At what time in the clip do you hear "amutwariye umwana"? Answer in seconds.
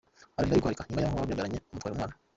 1.69-2.15